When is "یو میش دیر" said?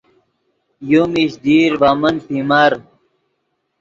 0.91-1.71